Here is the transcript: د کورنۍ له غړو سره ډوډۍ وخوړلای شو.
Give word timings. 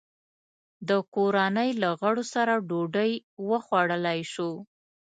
د 0.89 0.91
کورنۍ 1.15 1.69
له 1.81 1.89
غړو 1.99 2.23
سره 2.33 2.53
ډوډۍ 2.69 3.11
وخوړلای 3.49 4.19
شو. 4.33 4.51